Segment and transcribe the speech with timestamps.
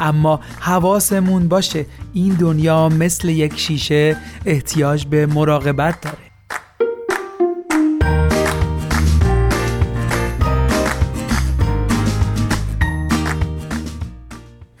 [0.00, 4.16] اما حواسمون باشه این دنیا مثل یک شیشه
[4.46, 6.16] احتیاج به مراقبت داره.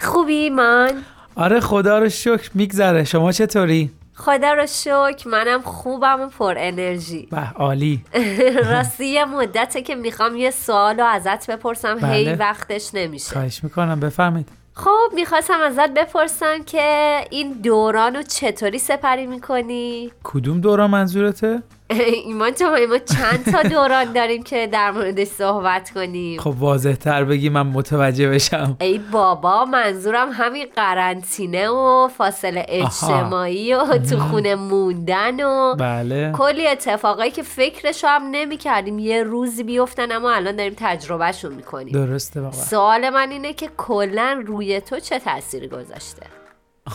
[0.00, 0.92] خوبی من؟
[1.36, 3.04] آره خدا رو شکر میگذره.
[3.04, 7.28] شما چطوری؟ خدا رو شکر منم خوبم و پر انرژی.
[7.30, 8.04] به عالی.
[8.70, 11.94] راستی یه مدته که می‌خوام یه سوال رو ازت بپرسم.
[11.94, 12.12] بله.
[12.12, 13.32] هی وقتش نمیشه.
[13.32, 14.63] خواهش می‌کنم بفرمایید.
[14.76, 21.62] خب می‌خواستم ازت بپرسم که این دوران رو چطوری سپری می‌کنی؟ کدوم دوران منظورته؟
[22.24, 27.24] ایمان تو ما چند تا دوران داریم که در موردش صحبت کنیم؟ خب واضح تر
[27.24, 28.76] بگی من متوجه بشم.
[28.80, 36.32] ای بابا منظورم همین قرنطینه و فاصله اجتماعی و تو خونه موندن و بله.
[36.32, 41.92] کلی اتفاقایی که فکرشو هم نمی کردیم یه روزی بیفتن اما الان داریم تجربهشون می‌کنیم.
[41.92, 46.26] درسته واقعا سوال من اینه که کلا روی تو چه تاثیری گذاشته؟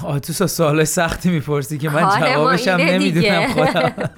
[0.04, 3.48] آتوسا سوالای سختی می‌پرسی که من ما جوابشم نمی‌دونم.
[3.48, 3.94] خودم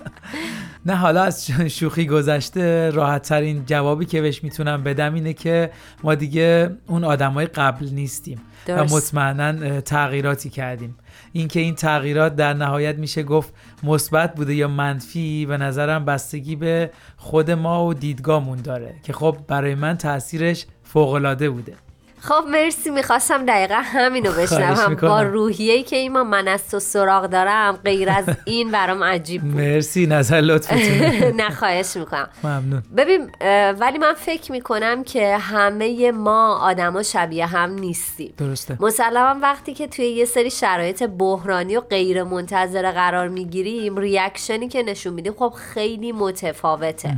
[0.85, 5.71] نه حالا از شوخی گذشته راحت ترین جوابی که بهش می‌تونم بدم اینه که
[6.03, 8.93] ما دیگه اون آدمای قبل نیستیم درست.
[8.93, 10.95] و مطمئنا تغییراتی کردیم
[11.31, 16.91] اینکه این تغییرات در نهایت میشه گفت مثبت بوده یا منفی به نظرم بستگی به
[17.17, 21.73] خود ما و دیدگاهمون داره که خب برای من تاثیرش فوق‌العاده بوده
[22.21, 22.89] خب مرسی.
[22.89, 24.95] می‌خواستم دقیقا همینو بشنوم.
[24.95, 29.55] با روحیه‌ای که ایمان من از تو سراغ دارم غیر از این برام عجیب بود.
[29.55, 30.07] مرسی.
[30.07, 32.29] نظر لطفتونه نه خواهش می‌کنم.
[32.43, 32.83] ممنون.
[32.97, 33.31] ببین
[33.79, 38.33] ولی من فکر می‌کنم که همه ما آدما شبیه هم نیستیم.
[38.37, 38.77] درسته.
[38.79, 44.83] مسلما وقتی که توی یه سری شرایط بحرانی و غیر منتظره قرار می‌گیریم ریاکشنی که
[44.83, 47.15] نشون میدیم خب خیلی متفاوته.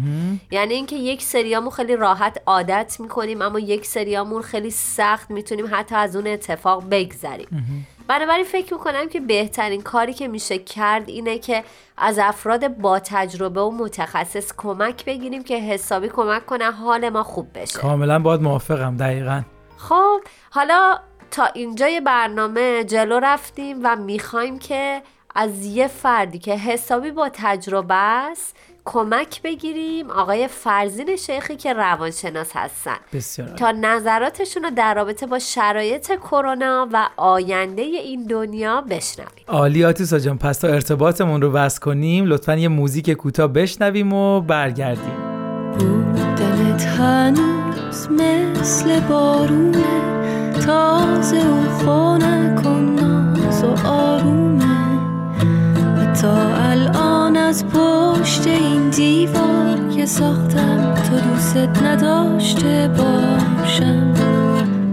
[0.51, 5.95] یعنی اینکه یک سریامون خیلی راحت عادت می‌کنیم اما یک سریامون خیلی سخت می‌تونیم حتی
[5.95, 7.87] از اون اتفاق بگذریم.
[8.07, 11.63] بنابراین فکر می‌کنم که بهترین کاری که میشه کرد اینه که
[11.97, 17.47] از افراد با تجربه و متخصص کمک بگیریم که حسابی کمک کنه حال ما خوب
[17.55, 17.79] بشه.
[17.79, 19.41] کاملا باید موافقم دقیقا.
[19.77, 20.99] خب حالا
[21.31, 25.01] تا اینجای برنامه جلو رفتیم و می‌خوایم که
[25.35, 28.55] از یه فردی که حسابی با تجربه است
[28.85, 30.09] کمک بگیریم.
[30.09, 32.95] آقای فرزین شیخی که روانشناس هستن.
[33.13, 33.47] بسیار.
[33.47, 39.43] تا نظراتشون رو در رابطه با شرایط کرونا و آینده این دنیا بشنویم.
[39.47, 44.41] عالی آتیسا جان پس تا ارتباطمون رو وصل کنیم لطفا یه موزیک کوتاه بشنویم و
[44.41, 45.17] برگردیم.
[45.79, 49.83] بودنت هنوز مثل بارونه
[50.65, 54.63] تازه و خونه کن ناز و آرومه.
[55.97, 57.92] و تا الان از این
[60.03, 60.93] که ساختم.
[60.93, 64.13] تو دوست نداشته باشم.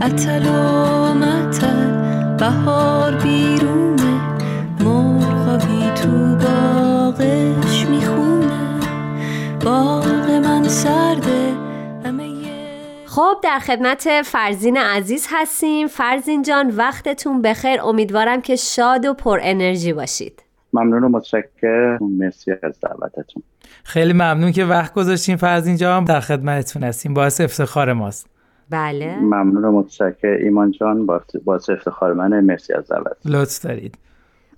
[0.02, 4.20] اتل و متل بهار بیرونه.
[4.80, 8.80] مرغابی تو باغش می‌خونه.
[9.64, 11.52] باغ من سرده.
[12.04, 12.30] همه
[13.06, 15.86] خب در خدمت فرزین عزیز هستیم.
[15.86, 17.80] فرزین جان وقتتون بخیر.
[17.80, 20.42] امیدوارم که شاد و پر انرژی باشید.
[20.72, 23.42] ممنون و متشکر مرسی از دعوتتون.
[23.84, 25.36] خیلی ممنون که وقت گذاشتین.
[25.36, 27.14] فرزین جان در خدمتتون هستیم.
[27.14, 28.26] باعث افتخار ماست.
[28.70, 29.16] بله.
[29.16, 31.06] ممنون و متشکر ایمان جان
[31.44, 32.40] باعث افتخار منه.
[32.40, 33.16] مرسی از دعوت.
[33.24, 33.98] لطف دارید.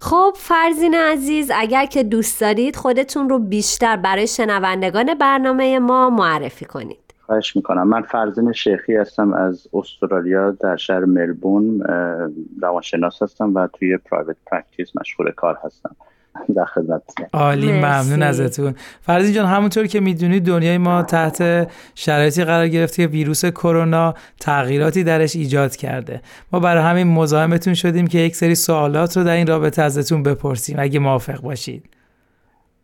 [0.00, 6.64] خب فرزین عزیز اگر که دوست دارید خودتون رو بیشتر برای شنوندگان برنامه ما معرفی
[6.64, 6.98] کنید.
[7.26, 7.88] خواهش می‌کنم.
[7.88, 11.82] من فرزین شیخی هستم از استرالیا در شهر ملبون
[12.62, 15.96] روانشناس هستم و توی private practice مشغول کار هستم.
[16.54, 17.02] در خدمت.
[17.32, 17.72] عالی.
[17.72, 18.74] ممنون ازتون.
[19.00, 25.04] فرزین جان همونطور که می‌دونید دنیای ما تحت شرایطی قرار گرفته که ویروس کرونا تغییراتی
[25.04, 26.22] درش ایجاد کرده.
[26.52, 30.76] ما برای همین مزاحمتون شدیم که یک سری سوالات رو در این رابطه ازتون بپرسیم.
[30.78, 31.84] اگه موافق باشید.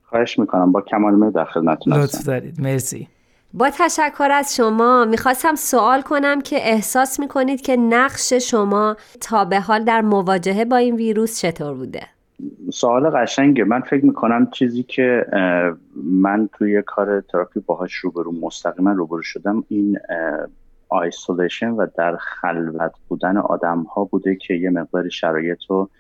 [0.04, 0.72] خواهش می‌کنم.
[0.72, 2.60] با کمال میل در خدمتتون لطف دارید.
[2.60, 3.08] مرسی.
[3.54, 9.60] با تشکر از شما می‌خواستم سوال کنم که احساس می‌کنید که نقش شما تا به
[9.60, 12.02] حال در مواجهه با این ویروس چطور بوده؟
[12.73, 13.64] سوال قشنگه.
[13.64, 15.26] من فکر می‌کنم چیزی که
[15.96, 19.99] من توی کار تراپی باهاش روبرو مستقیما روبرو شدم این
[20.88, 25.90] isolation و در خلوت بودن آدم ها بوده که یه مقدار شرایط رو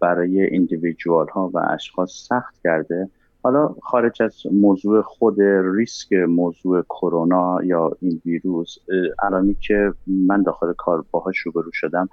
[0.00, 3.08] برای individual ها و اشخاص سخت کرده.
[3.42, 5.36] حالا خارج از موضوع خود
[5.76, 8.76] ریسک موضوع کرونا یا این ویروس
[9.22, 12.08] الامی که من داخل کار باهاش روبرو شدم.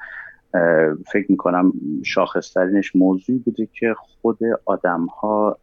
[1.11, 5.57] فکر می‌کنم شاخصترینش موضوعی بوده که خود آدم ها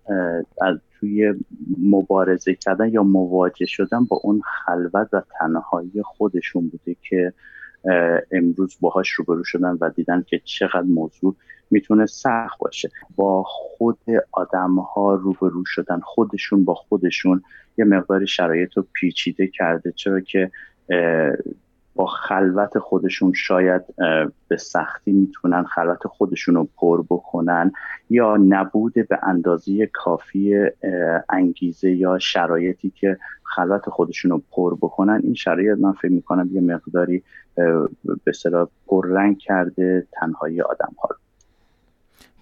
[0.62, 1.34] از توی
[1.78, 7.32] مبارزه کردن یا مواجه شدن با اون خلوت و تنهایی خودشون بوده که
[8.32, 11.34] امروز باهاش روبرو شدن و دیدن که چقدر موضوع
[11.70, 12.90] می‌تونه سخت باشه.
[13.16, 13.98] با خود
[14.32, 17.42] آدم ها روبرو شدن خودشون با خودشون
[17.78, 20.50] یه مقداری شرایط رو پیچیده کرده چرا که
[21.98, 23.82] با خلوت خودشون شاید
[24.48, 27.72] به سختی می‌تونن خلوت خودشون رو پر بکنن
[28.10, 30.70] یا نبود به اندازه کافی
[31.28, 35.20] انگیزه یا شرایطی که خلوت خودشون رو پر بکنن.
[35.24, 37.22] این شرایط من فکر می‌کنم یه مقداری
[38.24, 41.16] به صلاح پررنگ کرده تنهایی آدم ها رو.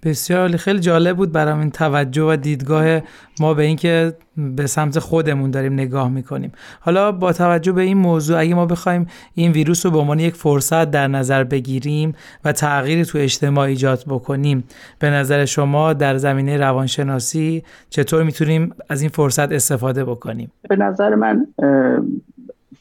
[0.07, 3.01] بسیار خیلی جالب بود برام این توجه و دیدگاه
[3.41, 6.53] ما به اینکه به سمت خودمون داریم نگاه می‌کنیم.
[6.81, 10.35] حالا با توجه به این موضوع اگه ما بخوایم این ویروس رو به عنوان یک
[10.35, 12.15] فرصت در نظر بگیریم
[12.45, 14.65] و تغییری تو اجتماع ایجاد بکنیم
[14.99, 21.15] به نظر شما در زمینه روانشناسی چطور می‌تونیم از این فرصت استفاده بکنیم؟ به نظر
[21.15, 21.47] من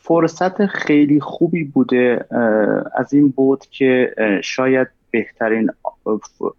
[0.02, 2.26] فرصت خیلی خوبی بوده
[2.96, 5.70] از این بود که شاید بهترین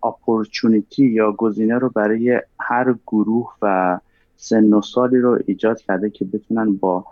[0.03, 3.99] اپورچونیتی یا گزینه رو برای هر گروه و
[4.37, 7.05] سن و سالی رو ایجاد کرده که بتونن با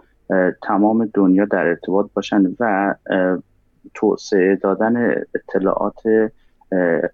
[0.62, 2.94] تمام دنیا در ارتباط باشن و
[3.94, 6.02] توسعه دادن اطلاعات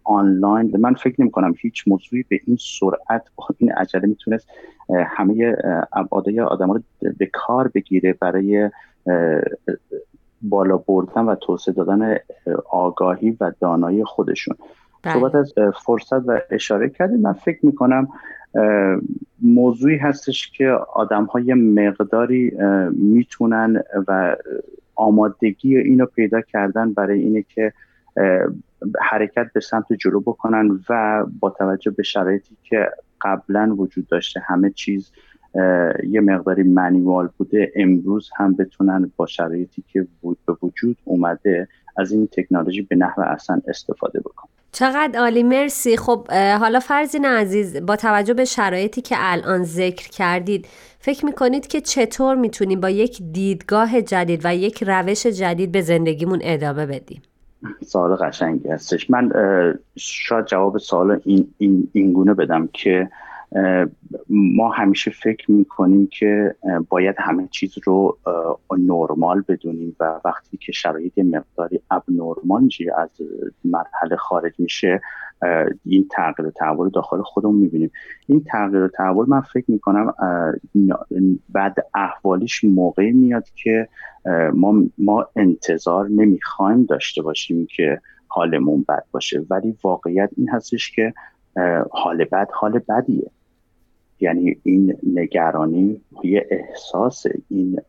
[0.04, 0.76] آنلاین.
[0.76, 4.48] من فکر نمی کنم هیچ موضوعی به این سرعت با این عجله می‌تونست
[5.06, 5.56] همه
[5.92, 6.80] ابعاد آدم رو
[7.18, 8.70] به کار بگیره برای
[10.42, 12.16] بالا بردن و توسعه دادن
[12.70, 14.56] آگاهی و دانایی خودشون
[15.02, 15.14] بله.
[15.14, 15.54] صحبت از
[15.84, 18.08] فرصت و اشاره کردیم من فکر می‌کنم
[19.42, 22.52] موضوعی هستش که آدم های مقداری
[22.92, 24.36] می‌تونن و
[24.94, 27.72] آمادگی اینو پیدا کردن برای اینه که
[29.00, 32.90] حرکت به سمت جلو بکنن و با توجه به شرایطی که
[33.20, 35.12] قبلا وجود داشته همه چیز
[36.08, 40.06] یه مقداری منیوال بوده امروز هم بتونن با شرایطی که
[40.46, 44.50] به وجود اومده از این تکنولوژی به نحو اصلا استفاده بکنن.
[44.72, 45.96] چقدر عالی مرسی.
[45.96, 50.68] خب حالا فرزین عزیز با توجه به شرایطی که الان ذکر کردید
[50.98, 56.38] فکر می‌کنید که چطور می‌تونیم با یک دیدگاه جدید و یک روش جدید به زندگیمون
[56.42, 57.22] ادامه بدیم؟
[57.86, 59.10] سوال قشنگی هستش.
[59.10, 59.32] من
[59.96, 63.10] شاید جواب سوال این, این, این گونه بدم که
[64.28, 66.54] ما همیشه فکر می‌کنیم که
[66.88, 68.18] باید همه چیز رو
[68.78, 72.68] نرمال بدونیم و وقتی که شرایط مقداری اب نرمال
[72.98, 73.08] از
[73.64, 75.00] مرحله خارج میشه
[75.86, 77.90] این تغییر و تحول داخل خودمون می‌بینیم.
[78.26, 80.14] این تغییر و تحول من فکر می‌کنم
[81.48, 83.88] بعد احوالیش موقعی میاد که
[84.54, 89.46] ما, ما انتظار نمی‌خوایم داشته باشیم که حالمون بد باشه.
[89.50, 91.14] ولی واقعیت این هستش که
[91.90, 93.30] حال بد حال بدیه.
[94.20, 97.80] یعنی این نگرانی یه احساس این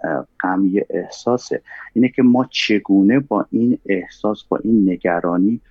[0.43, 1.61] غم یه احساسه.
[1.93, 5.61] اینه که ما چگونه با این احساس با این نگرانی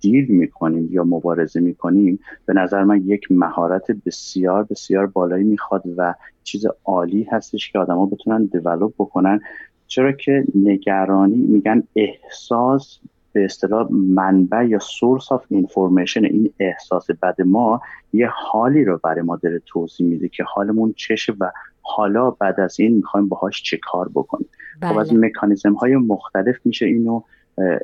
[0.00, 6.14] دیل می‌کنیم یا مبارزه می‌کنیم؟ به نظر من یک مهارت بسیار بسیار بالایی می‌خواد و
[6.42, 9.40] چیز عالی هستش که آدما بتونن دیولوب بکنن.
[9.86, 12.98] چرا که نگرانی میگن احساس
[13.32, 17.80] به اصطلاح منبع یا سورس آف اینفورمیشن این احساس بد ما
[18.12, 21.50] یه حالی رو برای ما داره توضیح میده که حالمون چشه و
[21.82, 24.48] حالا بعد از این می‌خوایم باهاش چه کار بکنیم
[24.82, 25.26] خب از بله.
[25.26, 27.22] مکانیزم های مختلف میشه اینو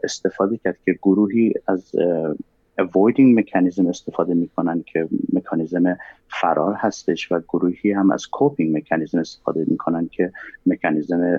[0.05, 1.93] استفاده کرد که گروهی از
[2.81, 5.97] avoiding مکانیزم استفاده می‌کنن که مکانیزم
[6.29, 10.33] فرار هستش و گروهی هم از کوپینگ مکانیزم استفاده می‌کنن که
[10.67, 11.39] مکانیزم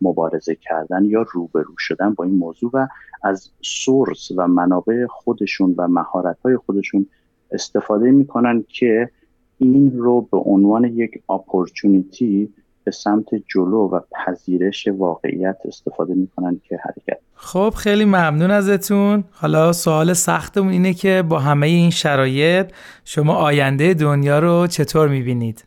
[0.00, 2.86] مبارزه کردن یا روبرو شدن با این موضوع و
[3.22, 7.06] از سورس و منابع خودشون و مهارت های خودشون
[7.52, 9.10] استفاده می‌کنن که
[9.58, 12.52] این رو به عنوان یک اپورتونیتی
[12.84, 17.20] به سمت جلو و پذیرش واقعیت استفاده می‌کنن که حرکت.
[17.34, 19.24] خب خیلی ممنون ازتون.
[19.32, 22.72] حالا سوال سختمون اینه که با همه این شرایط
[23.04, 25.64] شما آینده دنیا رو چطور می‌بینید؟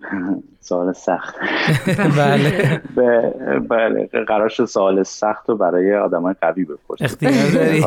[0.60, 1.34] سوال سخت.
[2.18, 2.82] بله.
[3.70, 7.04] بله قرار شد سوال سخت رو برای آدم های قوی بپرسید.
[7.04, 7.84] اختیار داری؟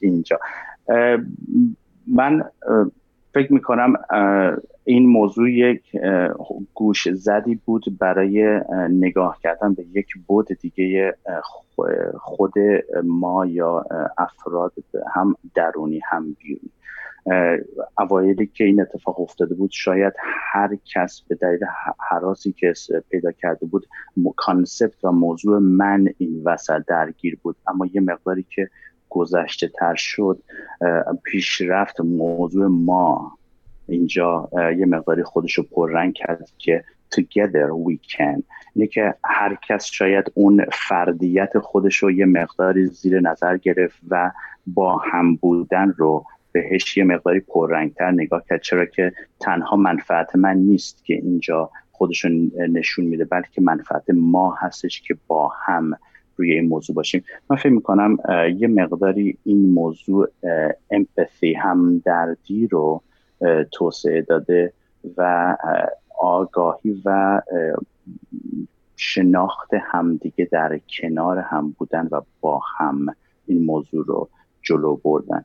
[0.00, 0.38] اینجا.
[2.06, 2.44] من
[3.34, 3.92] فکر می‌کنم
[4.88, 5.82] این موضوع یک
[6.74, 11.14] گوش زدی بود برای نگاه کردن به یک بود دیگه
[12.20, 12.54] خود
[13.04, 13.84] ما یا
[14.18, 14.72] افراد
[15.14, 16.70] هم درونی هم بیرونی.
[17.98, 20.12] اوایلی که این اتفاق افتاده بود شاید
[20.52, 21.60] هر کس به دلیل
[22.10, 22.72] حراسی که
[23.10, 23.86] پیدا کرده بود
[24.36, 27.56] کانسپت و موضوع من این وسط درگیر بود.
[27.66, 28.68] اما یه مقداری که
[29.08, 30.42] گذشته تر شد
[31.24, 33.38] پیشرفت موضوع ما
[33.88, 38.42] اینجا یه مقداری خودش رو پررنگ کرد که together we can.
[38.74, 44.30] اینه که هر کس شاید اون فردیت خودش رو یه مقداری زیر نظر گرفت و
[44.66, 48.62] با هم بودن رو بهش یه مقداری پررنگتر نگاه کرد.
[48.62, 55.02] چرا که تنها منفعت من نیست که اینجا خودشون نشون میده بلکه منفعت ما هستش
[55.02, 55.98] که با هم
[56.36, 57.24] روی این موضوع باشیم.
[57.50, 58.16] من فکر می‌کنم
[58.56, 60.28] یه مقداری این موضوع
[60.90, 63.02] امپاثی همدردی رو
[63.72, 64.72] توسعه داده
[65.16, 65.56] و
[66.18, 67.42] آگاهی و
[68.96, 73.06] شناخت همدیگه در کنار هم بودن و با هم
[73.46, 74.28] این موضوع رو
[74.62, 75.44] جلو بردن.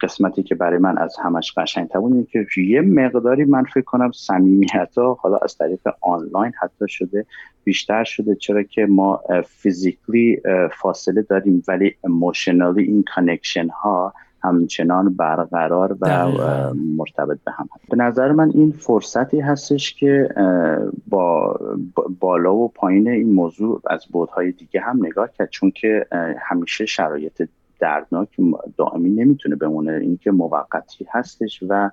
[0.00, 4.98] قسمتی که برای من از همش قشنگ تبون که یه مقداری من فکر کنم صمیمیت
[4.98, 7.26] ها حالا از طریق آنلاین حتی شده
[7.64, 8.34] بیشتر شده.
[8.34, 10.40] چرا که ما physically
[10.80, 14.14] فاصله داریم ولی emotionally این connection ها
[14.46, 16.28] همچنان برقرار و
[16.74, 17.88] مرتبط به هم هست.
[17.90, 20.28] به نظر من این فرصتی هستش که
[21.08, 21.60] با
[22.20, 26.06] بالا و پایین این موضوع از بعدهای دیگه هم نگاه کرد چون که
[26.40, 27.48] همیشه شرایط
[27.80, 28.28] دردناک
[28.76, 29.92] دائمی نمی‌تونه بمونه.
[29.92, 31.90] اینکه موقتی هستش و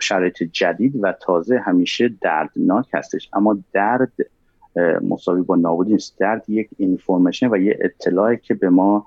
[0.00, 3.30] شرایط جدید و تازه همیشه دردناک هستش.
[3.32, 4.12] اما درد
[5.08, 6.18] مساوی با نابودی نیست.
[6.18, 9.06] درد یک اینفورمیشن و یه اطلاعی که به ما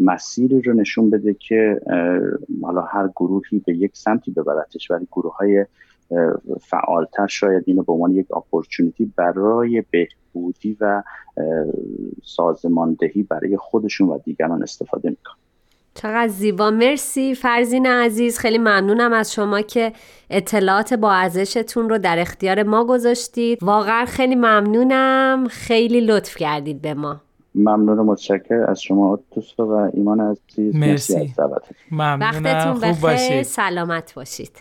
[0.00, 1.80] مسیری رو نشون بده که
[2.62, 5.66] حالا هر گروهی به یک سمتی ببرتش ولی گروه های
[6.60, 11.02] فعالتر شاید اینو به عنوان یک اپورچونیتی برای بهبودی و
[12.24, 15.34] سازماندهی برای خودشون و دیگران استفاده می‌کنن.
[15.94, 16.70] چقدر زیبا.
[16.70, 17.34] مرسی.
[17.34, 19.92] فرزین عزیز خیلی ممنونم از شما که
[20.30, 23.58] اطلاعات با ارزشتون رو در اختیار ما گذاشتید.
[23.62, 25.46] واقعا خیلی ممنونم.
[25.50, 27.20] خیلی لطف کردید به ما.
[27.54, 30.76] ممنون و متشکر از شما تو و ایمان عزیز.
[30.76, 31.34] مرسی.
[31.90, 32.44] ممنونم.
[32.44, 33.42] وقتتون بخیر.
[33.42, 34.52] سلامت باشید.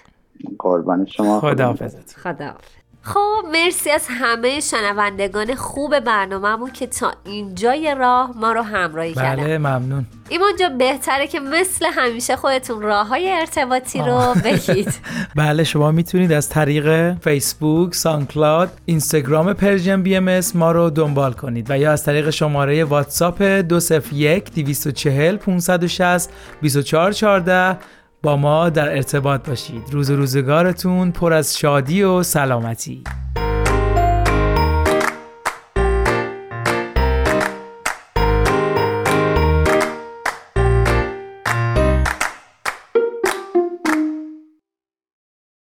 [0.59, 1.39] قربان شما.
[1.39, 1.75] خدا
[2.23, 2.55] خدا
[3.03, 9.23] خب مرسی از همه شنوندگان خوب برنامهمون که تا اینجای راه ما رو همراهی بله
[9.23, 9.43] کردن.
[9.43, 10.05] بله ممنون.
[10.29, 14.93] ایمان جان بهتره که مثل همیشه خودتون راه های ارتباطی رو بگید.
[15.35, 21.77] بله شما می‌تونید از طریق فیسبوک، SoundCloud، اینستاگرام Persian BM ما رو دنبال کنید و
[21.77, 26.29] یا از طریق شماره واتساپ 201 240 560
[26.61, 27.77] 2414
[28.23, 29.83] با ما در ارتباط باشید.
[29.91, 33.03] روز روزگارتون پر از شادی و سلامتی.